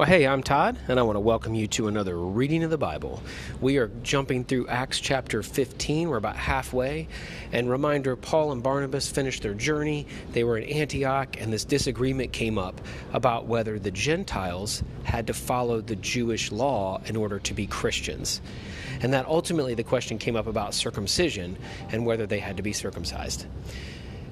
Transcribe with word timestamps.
Well, 0.00 0.08
hey, 0.08 0.26
I'm 0.26 0.42
Todd, 0.42 0.78
and 0.88 0.98
I 0.98 1.02
want 1.02 1.16
to 1.16 1.20
welcome 1.20 1.54
you 1.54 1.66
to 1.66 1.86
another 1.86 2.16
reading 2.16 2.64
of 2.64 2.70
the 2.70 2.78
Bible. 2.78 3.22
We 3.60 3.76
are 3.76 3.88
jumping 4.02 4.44
through 4.44 4.66
Acts 4.66 4.98
chapter 4.98 5.42
15. 5.42 6.08
We're 6.08 6.16
about 6.16 6.36
halfway. 6.36 7.06
And 7.52 7.68
reminder 7.68 8.16
Paul 8.16 8.52
and 8.52 8.62
Barnabas 8.62 9.10
finished 9.10 9.42
their 9.42 9.52
journey. 9.52 10.06
They 10.32 10.42
were 10.42 10.56
in 10.56 10.70
Antioch, 10.70 11.38
and 11.38 11.52
this 11.52 11.66
disagreement 11.66 12.32
came 12.32 12.56
up 12.56 12.80
about 13.12 13.44
whether 13.44 13.78
the 13.78 13.90
Gentiles 13.90 14.82
had 15.04 15.26
to 15.26 15.34
follow 15.34 15.82
the 15.82 15.96
Jewish 15.96 16.50
law 16.50 17.02
in 17.04 17.14
order 17.14 17.38
to 17.40 17.52
be 17.52 17.66
Christians. 17.66 18.40
And 19.02 19.12
that 19.12 19.26
ultimately 19.26 19.74
the 19.74 19.84
question 19.84 20.16
came 20.16 20.34
up 20.34 20.46
about 20.46 20.72
circumcision 20.72 21.58
and 21.90 22.06
whether 22.06 22.26
they 22.26 22.38
had 22.38 22.56
to 22.56 22.62
be 22.62 22.72
circumcised. 22.72 23.44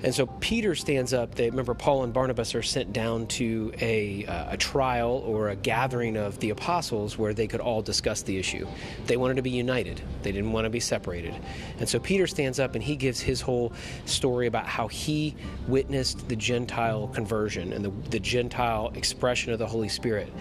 And 0.02 0.14
so 0.14 0.26
Peter 0.26 0.74
stands 0.74 1.12
up. 1.12 1.34
They 1.34 1.50
remember 1.50 1.74
Paul 1.74 2.04
and 2.04 2.12
Barnabas 2.12 2.54
are 2.54 2.62
sent 2.62 2.92
down 2.92 3.26
to 3.28 3.72
a, 3.80 4.24
uh, 4.26 4.52
a 4.52 4.56
trial 4.56 5.22
or 5.26 5.48
a 5.48 5.56
gathering 5.56 6.16
of 6.16 6.38
the 6.38 6.50
apostles 6.50 7.18
where 7.18 7.34
they 7.34 7.48
could 7.48 7.60
all 7.60 7.82
discuss 7.82 8.22
the 8.22 8.38
issue. 8.38 8.66
They 9.06 9.16
wanted 9.16 9.34
to 9.36 9.42
be 9.42 9.50
united. 9.50 10.00
They 10.22 10.30
didn't 10.30 10.52
want 10.52 10.66
to 10.66 10.70
be 10.70 10.80
separated. 10.80 11.34
And 11.80 11.88
so 11.88 11.98
Peter 11.98 12.28
stands 12.28 12.60
up 12.60 12.76
and 12.76 12.84
he 12.84 12.94
gives 12.94 13.20
his 13.20 13.40
whole 13.40 13.72
story 14.04 14.46
about 14.46 14.66
how 14.66 14.86
he 14.86 15.34
witnessed 15.66 16.28
the 16.28 16.36
Gentile 16.36 17.08
conversion 17.08 17.72
and 17.72 17.84
the, 17.84 17.90
the 18.10 18.20
Gentile 18.20 18.92
expression 18.94 19.52
of 19.52 19.58
the 19.58 19.66
Holy 19.66 19.88
Spirit. 19.88 20.32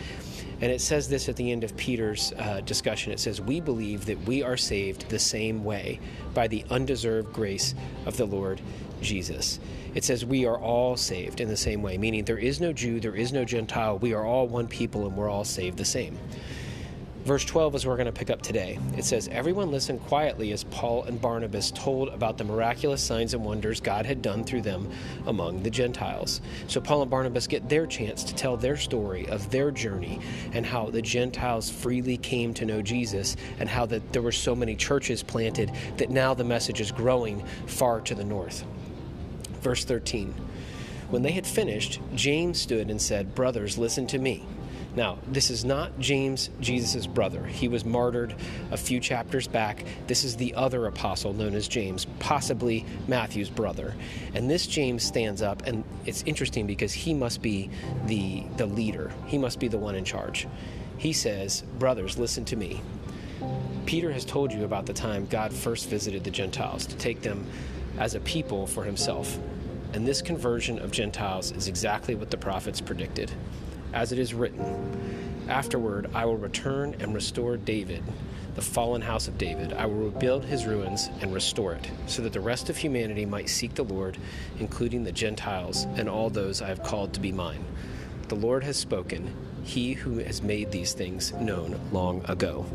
And 0.59 0.71
it 0.71 0.81
says 0.81 1.07
this 1.07 1.29
at 1.29 1.35
the 1.35 1.51
end 1.51 1.63
of 1.63 1.77
Peter's 1.77 2.33
uh, 2.37 2.61
discussion. 2.61 3.11
It 3.11 3.19
says, 3.19 3.39
We 3.39 3.59
believe 3.59 4.05
that 4.05 4.19
we 4.23 4.41
are 4.41 4.57
saved 4.57 5.09
the 5.09 5.19
same 5.19 5.63
way 5.63 5.99
by 6.33 6.47
the 6.47 6.65
undeserved 6.69 7.31
grace 7.31 7.75
of 8.05 8.17
the 8.17 8.25
Lord 8.25 8.59
Jesus. 9.01 9.59
It 9.93 10.03
says 10.03 10.25
we 10.25 10.45
are 10.45 10.57
all 10.57 10.97
saved 10.97 11.41
in 11.41 11.47
the 11.47 11.57
same 11.57 11.81
way, 11.81 11.97
meaning 11.97 12.25
there 12.25 12.37
is 12.37 12.59
no 12.59 12.73
Jew, 12.73 12.99
there 12.99 13.15
is 13.15 13.31
no 13.33 13.45
Gentile. 13.45 13.97
We 13.97 14.13
are 14.13 14.25
all 14.25 14.47
one 14.47 14.67
people 14.67 15.07
and 15.07 15.15
we're 15.15 15.29
all 15.29 15.43
saved 15.43 15.77
the 15.77 15.85
same. 15.85 16.17
Verse 17.27 17.43
12 17.43 17.75
is 17.75 17.85
where 17.85 17.91
we're 17.91 17.97
going 17.97 18.05
to 18.05 18.17
pick 18.17 18.29
up 18.29 18.41
today. 18.41 18.79
It 18.95 19.03
says, 19.03 19.27
Everyone 19.27 19.69
listened 19.69 20.01
quietly 20.05 20.53
as 20.53 20.63
Paul 20.63 21.03
and 21.03 21.19
Barnabas 21.19 21.71
told 21.71 22.07
about 22.07 22.37
the 22.37 22.45
miraculous 22.45 23.03
signs 23.03 23.33
and 23.33 23.43
wonders 23.43 23.81
God 23.81 24.05
had 24.05 24.21
done 24.21 24.45
through 24.45 24.61
them 24.61 24.89
among 25.25 25.61
the 25.61 25.69
Gentiles. 25.69 26.39
So 26.67 26.79
Paul 26.79 27.01
and 27.01 27.11
Barnabas 27.11 27.45
get 27.45 27.67
their 27.67 27.85
chance 27.85 28.23
to 28.23 28.33
tell 28.33 28.55
their 28.55 28.77
story 28.77 29.27
of 29.27 29.51
their 29.51 29.71
journey 29.71 30.21
and 30.53 30.65
how 30.65 30.89
the 30.89 31.01
Gentiles 31.01 31.69
freely 31.69 32.15
came 32.15 32.53
to 32.53 32.65
know 32.65 32.81
Jesus 32.81 33.35
and 33.59 33.67
how 33.67 33.85
that 33.87 34.13
there 34.13 34.21
were 34.21 34.31
so 34.31 34.55
many 34.55 34.77
churches 34.77 35.21
planted 35.21 35.73
that 35.97 36.09
now 36.09 36.33
the 36.33 36.45
message 36.45 36.79
is 36.79 36.93
growing 36.93 37.45
far 37.65 37.99
to 37.99 38.15
the 38.15 38.23
north. 38.23 38.63
Verse 39.59 39.83
13 39.83 40.33
When 41.09 41.23
they 41.23 41.31
had 41.31 41.45
finished, 41.45 41.99
James 42.15 42.61
stood 42.61 42.89
and 42.89 43.01
said, 43.01 43.35
Brothers, 43.35 43.77
listen 43.77 44.07
to 44.07 44.17
me. 44.17 44.45
Now, 44.97 45.19
this 45.27 45.51
is 45.51 45.63
not 45.63 45.99
James, 45.99 46.49
Jesus' 46.59 47.05
brother. 47.05 47.45
He 47.45 47.67
was 47.67 47.85
martyred 47.85 48.33
a 48.71 48.77
few 48.77 48.99
chapters 48.99 49.47
back. 49.47 49.85
This 50.07 50.23
is 50.23 50.37
the 50.37 50.55
other 50.55 50.87
apostle 50.87 51.33
known 51.33 51.53
as 51.53 51.67
James, 51.67 52.05
possibly 52.17 52.83
Matthew's 53.07 53.51
brother. 53.51 53.93
And 54.33 54.49
this 54.49 54.65
James 54.65 55.03
stands 55.03 55.43
up, 55.43 55.61
and 55.67 55.83
it's 56.07 56.23
interesting 56.23 56.65
because 56.65 56.93
he 56.93 57.13
must 57.13 57.43
be 57.43 57.69
the, 58.07 58.43
the 58.57 58.65
leader, 58.65 59.11
he 59.27 59.37
must 59.37 59.59
be 59.59 59.67
the 59.67 59.77
one 59.77 59.93
in 59.93 60.03
charge. 60.03 60.47
He 60.97 61.13
says, 61.13 61.61
Brothers, 61.77 62.17
listen 62.17 62.43
to 62.45 62.55
me. 62.55 62.81
Peter 63.85 64.11
has 64.11 64.25
told 64.25 64.51
you 64.51 64.63
about 64.63 64.87
the 64.87 64.93
time 64.93 65.27
God 65.27 65.53
first 65.53 65.89
visited 65.89 66.23
the 66.23 66.31
Gentiles 66.31 66.87
to 66.87 66.95
take 66.95 67.21
them 67.21 67.45
as 67.99 68.15
a 68.15 68.19
people 68.21 68.65
for 68.65 68.83
himself. 68.83 69.37
And 69.93 70.07
this 70.07 70.23
conversion 70.23 70.79
of 70.79 70.89
Gentiles 70.89 71.51
is 71.51 71.67
exactly 71.67 72.15
what 72.15 72.31
the 72.31 72.37
prophets 72.37 72.81
predicted 72.81 73.31
as 73.93 74.11
it 74.11 74.19
is 74.19 74.33
written, 74.33 75.45
Afterward 75.47 76.09
I 76.13 76.25
will 76.25 76.37
return 76.37 76.95
and 76.99 77.13
restore 77.13 77.57
David, 77.57 78.03
the 78.55 78.61
fallen 78.61 79.01
house 79.01 79.27
of 79.27 79.37
David. 79.37 79.71
I 79.73 79.85
will 79.85 80.09
rebuild 80.09 80.45
his 80.45 80.65
ruins 80.65 81.09
and 81.21 81.33
restore 81.33 81.73
it, 81.73 81.89
so 82.07 82.21
that 82.23 82.33
the 82.33 82.41
rest 82.41 82.69
of 82.69 82.77
humanity 82.77 83.25
might 83.25 83.49
seek 83.49 83.75
the 83.75 83.83
Lord, 83.83 84.17
including 84.59 85.03
the 85.03 85.11
Gentiles 85.11 85.85
and 85.95 86.09
all 86.09 86.29
those 86.29 86.61
I 86.61 86.67
have 86.67 86.83
called 86.83 87.13
to 87.13 87.19
be 87.19 87.31
mine. 87.31 87.63
The 88.27 88.35
Lord 88.35 88.63
has 88.63 88.75
spoken, 88.75 89.33
he 89.63 89.93
who 89.93 90.19
has 90.19 90.41
made 90.41 90.71
these 90.71 90.93
things 90.93 91.31
known 91.33 91.79
long 91.91 92.25
ago. 92.29 92.65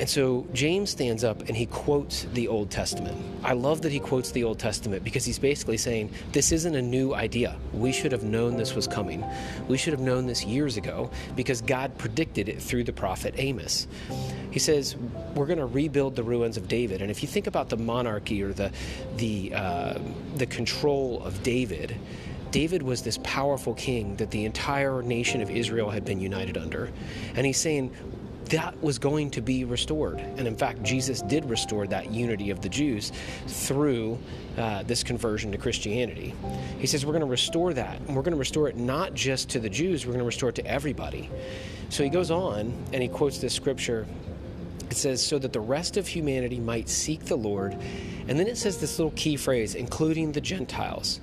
And 0.00 0.08
so 0.08 0.46
James 0.54 0.88
stands 0.88 1.24
up 1.24 1.40
and 1.42 1.54
he 1.54 1.66
quotes 1.66 2.24
the 2.32 2.48
Old 2.48 2.70
Testament. 2.70 3.22
I 3.44 3.52
love 3.52 3.82
that 3.82 3.92
he 3.92 4.00
quotes 4.00 4.30
the 4.30 4.44
Old 4.44 4.58
Testament 4.58 5.04
because 5.04 5.26
he's 5.26 5.38
basically 5.38 5.76
saying 5.76 6.10
this 6.32 6.52
isn't 6.52 6.74
a 6.74 6.80
new 6.80 7.12
idea. 7.12 7.54
We 7.74 7.92
should 7.92 8.10
have 8.12 8.22
known 8.22 8.56
this 8.56 8.74
was 8.74 8.86
coming. 8.86 9.22
We 9.68 9.76
should 9.76 9.92
have 9.92 10.00
known 10.00 10.26
this 10.26 10.42
years 10.42 10.78
ago 10.78 11.10
because 11.36 11.60
God 11.60 11.98
predicted 11.98 12.48
it 12.48 12.62
through 12.62 12.84
the 12.84 12.94
prophet 12.94 13.34
Amos. 13.36 13.88
He 14.50 14.58
says 14.58 14.96
we're 15.34 15.44
going 15.44 15.58
to 15.58 15.66
rebuild 15.66 16.16
the 16.16 16.22
ruins 16.22 16.56
of 16.56 16.66
David. 16.66 17.02
And 17.02 17.10
if 17.10 17.20
you 17.20 17.28
think 17.28 17.46
about 17.46 17.68
the 17.68 17.76
monarchy 17.76 18.42
or 18.42 18.54
the 18.54 18.72
the 19.18 19.52
uh, 19.54 19.98
the 20.36 20.46
control 20.46 21.22
of 21.24 21.42
David, 21.42 21.94
David 22.50 22.82
was 22.82 23.02
this 23.02 23.18
powerful 23.18 23.74
king 23.74 24.16
that 24.16 24.30
the 24.30 24.46
entire 24.46 25.02
nation 25.02 25.42
of 25.42 25.50
Israel 25.50 25.90
had 25.90 26.06
been 26.06 26.20
united 26.22 26.56
under. 26.56 26.90
And 27.34 27.44
he's 27.46 27.58
saying, 27.58 27.94
that 28.50 28.80
was 28.82 28.98
going 28.98 29.30
to 29.30 29.40
be 29.40 29.64
restored. 29.64 30.18
And 30.18 30.46
in 30.46 30.56
fact, 30.56 30.82
Jesus 30.82 31.22
did 31.22 31.48
restore 31.48 31.86
that 31.86 32.10
unity 32.12 32.50
of 32.50 32.60
the 32.60 32.68
Jews 32.68 33.12
through 33.46 34.18
uh, 34.58 34.82
this 34.82 35.02
conversion 35.02 35.52
to 35.52 35.58
Christianity. 35.58 36.34
He 36.78 36.86
says, 36.86 37.06
We're 37.06 37.12
going 37.12 37.20
to 37.20 37.26
restore 37.26 37.72
that. 37.72 37.98
And 38.00 38.16
we're 38.16 38.22
going 38.22 38.32
to 38.32 38.38
restore 38.38 38.68
it 38.68 38.76
not 38.76 39.14
just 39.14 39.48
to 39.50 39.60
the 39.60 39.70
Jews, 39.70 40.04
we're 40.04 40.12
going 40.12 40.20
to 40.20 40.26
restore 40.26 40.48
it 40.50 40.56
to 40.56 40.66
everybody. 40.66 41.30
So 41.88 42.02
he 42.02 42.10
goes 42.10 42.30
on 42.30 42.72
and 42.92 43.02
he 43.02 43.08
quotes 43.08 43.38
this 43.38 43.54
scripture. 43.54 44.06
It 44.90 44.96
says, 44.96 45.24
So 45.24 45.38
that 45.38 45.52
the 45.52 45.60
rest 45.60 45.96
of 45.96 46.06
humanity 46.06 46.58
might 46.58 46.88
seek 46.88 47.24
the 47.24 47.36
Lord. 47.36 47.76
And 48.28 48.38
then 48.38 48.48
it 48.48 48.58
says 48.58 48.78
this 48.78 48.98
little 48.98 49.12
key 49.12 49.36
phrase, 49.36 49.74
including 49.74 50.32
the 50.32 50.40
Gentiles. 50.40 51.20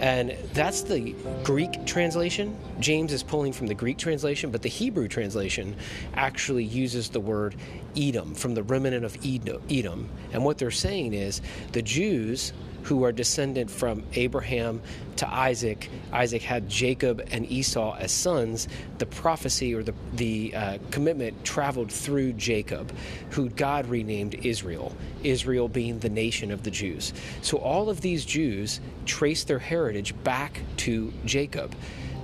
And 0.00 0.36
that's 0.52 0.82
the 0.82 1.14
Greek 1.42 1.84
translation. 1.86 2.56
James 2.78 3.12
is 3.12 3.22
pulling 3.22 3.52
from 3.52 3.66
the 3.66 3.74
Greek 3.74 3.98
translation, 3.98 4.50
but 4.50 4.62
the 4.62 4.68
Hebrew 4.68 5.08
translation 5.08 5.74
actually 6.14 6.64
uses 6.64 7.08
the 7.08 7.20
word 7.20 7.56
Edom 7.96 8.34
from 8.34 8.54
the 8.54 8.62
remnant 8.62 9.04
of 9.04 9.16
Edom. 9.24 10.08
And 10.32 10.44
what 10.44 10.58
they're 10.58 10.70
saying 10.70 11.14
is 11.14 11.40
the 11.72 11.82
Jews 11.82 12.52
who 12.88 13.04
are 13.04 13.12
descended 13.12 13.70
from 13.70 14.02
Abraham 14.14 14.80
to 15.16 15.28
Isaac. 15.30 15.90
Isaac 16.10 16.40
had 16.40 16.70
Jacob 16.70 17.22
and 17.30 17.44
Esau 17.50 17.94
as 17.98 18.10
sons. 18.10 18.66
The 18.96 19.04
prophecy 19.04 19.74
or 19.74 19.82
the, 19.82 19.92
the 20.14 20.54
uh, 20.54 20.78
commitment 20.90 21.44
traveled 21.44 21.92
through 21.92 22.32
Jacob, 22.32 22.90
who 23.32 23.50
God 23.50 23.86
renamed 23.88 24.36
Israel, 24.36 24.96
Israel 25.22 25.68
being 25.68 25.98
the 25.98 26.08
nation 26.08 26.50
of 26.50 26.62
the 26.62 26.70
Jews. 26.70 27.12
So 27.42 27.58
all 27.58 27.90
of 27.90 28.00
these 28.00 28.24
Jews 28.24 28.80
trace 29.04 29.44
their 29.44 29.58
heritage 29.58 30.14
back 30.24 30.62
to 30.78 31.12
Jacob 31.26 31.74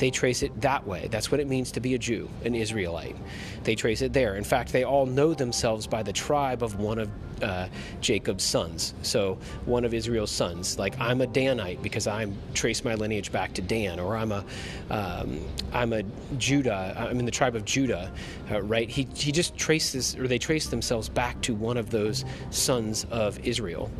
they 0.05 0.11
trace 0.11 0.43
it 0.43 0.61
that 0.61 0.87
way. 0.87 1.09
That's 1.11 1.31
what 1.31 1.41
it 1.41 1.49
means 1.49 1.73
to 1.73 1.81
be 1.81 1.95
a 1.95 1.99
Jew, 1.99 2.29
an 2.45 2.55
Israelite. 2.55 3.17
They 3.63 3.75
trace 3.75 4.03
it 4.03 4.13
there. 4.13 4.37
In 4.37 4.45
fact, 4.45 4.71
they 4.71 4.85
all 4.85 5.07
know 5.07 5.33
themselves 5.33 5.87
by 5.87 6.03
the 6.03 6.13
tribe 6.13 6.63
of 6.63 6.79
one 6.79 6.99
of 6.99 7.09
uh, 7.43 7.69
Jacob's 8.03 8.45
sons. 8.45 8.93
So 9.01 9.39
one 9.65 9.83
of 9.83 9.95
Israel's 9.95 10.31
sons. 10.31 10.79
Like 10.79 11.01
I'm 11.01 11.23
a 11.23 11.27
Danite 11.27 11.81
because 11.81 12.07
I 12.07 12.27
trace 12.53 12.85
my 12.85 12.95
lineage 12.97 13.33
back 13.33 13.55
to 13.55 13.63
Dan, 13.63 13.99
or 13.99 14.15
I'm 14.15 14.31
a 14.31 14.45
um, 14.91 15.41
a 15.73 16.03
Judah. 16.37 16.95
I'm 16.99 17.19
in 17.19 17.25
the 17.25 17.31
tribe 17.31 17.57
of 17.57 17.65
Judah, 17.65 18.13
uh, 18.51 18.61
right? 18.61 18.91
He 18.91 19.09
he 19.15 19.33
just 19.33 19.57
traces, 19.57 20.17
or 20.17 20.29
they 20.29 20.39
trace 20.39 20.67
themselves 20.67 21.09
back 21.09 21.41
to 21.41 21.55
one 21.55 21.79
of 21.79 21.89
those 21.89 22.27
sons 22.51 23.07
of 23.11 23.39
Israel. 23.39 23.91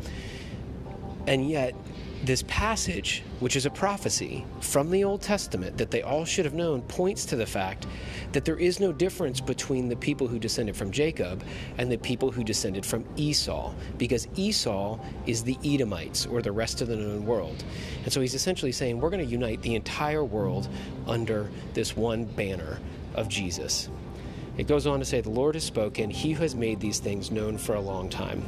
And 1.25 1.49
yet, 1.49 1.73
this 2.25 2.43
passage, 2.47 3.23
which 3.39 3.55
is 3.55 3.65
a 3.65 3.69
prophecy 3.69 4.45
from 4.59 4.89
the 4.89 5.03
Old 5.03 5.21
Testament 5.21 5.77
that 5.77 5.91
they 5.91 6.01
all 6.01 6.25
should 6.25 6.45
have 6.45 6.53
known, 6.53 6.81
points 6.83 7.25
to 7.25 7.35
the 7.35 7.45
fact 7.45 7.85
that 8.31 8.45
there 8.45 8.57
is 8.57 8.79
no 8.79 8.91
difference 8.91 9.39
between 9.39 9.87
the 9.87 9.95
people 9.95 10.27
who 10.27 10.39
descended 10.39 10.75
from 10.75 10.91
Jacob 10.91 11.43
and 11.77 11.91
the 11.91 11.97
people 11.97 12.31
who 12.31 12.43
descended 12.43 12.85
from 12.85 13.05
Esau, 13.15 13.73
because 13.97 14.27
Esau 14.35 14.99
is 15.25 15.43
the 15.43 15.57
Edomites 15.63 16.25
or 16.25 16.41
the 16.41 16.51
rest 16.51 16.81
of 16.81 16.87
the 16.87 16.95
known 16.95 17.25
world. 17.25 17.63
And 18.03 18.11
so 18.11 18.21
he's 18.21 18.33
essentially 18.33 18.71
saying 18.71 18.99
we're 18.99 19.09
going 19.09 19.25
to 19.25 19.31
unite 19.31 19.61
the 19.61 19.75
entire 19.75 20.23
world 20.23 20.67
under 21.07 21.49
this 21.73 21.95
one 21.95 22.25
banner 22.25 22.79
of 23.13 23.29
Jesus. 23.29 23.89
It 24.57 24.67
goes 24.67 24.87
on 24.87 24.99
to 24.99 25.05
say, 25.05 25.21
The 25.21 25.29
Lord 25.29 25.55
has 25.55 25.63
spoken, 25.63 26.09
He 26.09 26.33
who 26.33 26.41
has 26.41 26.55
made 26.55 26.79
these 26.79 26.99
things 26.99 27.31
known 27.31 27.57
for 27.57 27.75
a 27.75 27.81
long 27.81 28.09
time. 28.09 28.47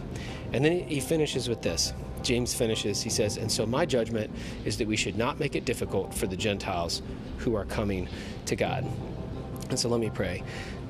And 0.54 0.64
then 0.64 0.88
he 0.88 1.00
finishes 1.00 1.50
with 1.50 1.62
this. 1.62 1.94
James 2.24 2.54
finishes, 2.54 3.02
he 3.02 3.10
says, 3.10 3.38
And 3.38 3.52
so 3.52 3.66
my 3.66 3.86
judgment 3.86 4.32
is 4.66 4.78
that 4.78 4.88
we 4.88 4.96
should 4.96 5.18
not 5.18 5.40
make 5.40 5.56
it 5.56 5.66
difficult 5.66 6.14
for 6.14 6.28
the 6.28 6.38
Gentiles 6.38 7.02
who 7.38 7.56
are 7.56 7.66
coming 7.66 8.08
to 8.46 8.56
God. 8.56 8.86
And 9.70 9.78
so 9.78 9.90
let 9.90 10.00
me 10.00 10.10
pray. 10.10 10.44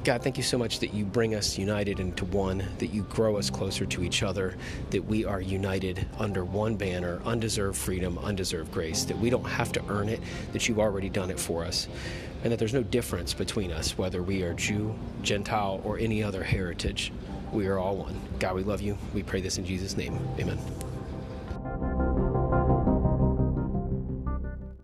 God, 0.04 0.24
thank 0.24 0.38
you 0.38 0.44
so 0.44 0.58
much 0.58 0.80
that 0.80 0.94
you 0.94 1.04
bring 1.04 1.36
us 1.36 1.58
united 1.58 2.00
into 2.00 2.24
one, 2.26 2.64
that 2.78 2.88
you 2.88 3.04
grow 3.04 3.38
us 3.38 3.50
closer 3.50 3.86
to 3.88 4.04
each 4.04 4.24
other, 4.24 4.56
that 4.92 5.04
we 5.04 5.26
are 5.26 5.42
united 5.42 6.08
under 6.18 6.46
one 6.46 6.76
banner, 6.78 7.22
undeserved 7.26 7.78
freedom, 7.78 8.18
undeserved 8.20 8.72
grace, 8.72 9.04
that 9.04 9.18
we 9.18 9.30
don't 9.30 9.44
have 9.44 9.72
to 9.74 9.84
earn 9.90 10.08
it, 10.08 10.22
that 10.54 10.68
you've 10.70 10.80
already 10.80 11.10
done 11.10 11.30
it 11.30 11.40
for 11.40 11.66
us, 11.66 11.90
and 12.44 12.54
that 12.54 12.58
there's 12.58 12.74
no 12.74 12.84
difference 12.84 13.34
between 13.34 13.72
us, 13.72 13.98
whether 13.98 14.24
we 14.24 14.44
are 14.44 14.54
Jew, 14.54 14.96
Gentile, 15.24 15.82
or 15.84 15.98
any 15.98 16.24
other 16.24 16.44
heritage. 16.44 17.12
We 17.52 17.68
are 17.68 17.78
all 17.78 17.98
one. 17.98 18.18
God, 18.40 18.56
we 18.56 18.64
love 18.64 18.82
you. 18.82 18.98
We 19.14 19.24
pray 19.24 19.42
this 19.42 19.58
in 19.58 19.66
Jesus' 19.66 19.98
name. 19.98 20.18
Amen. 20.40 20.58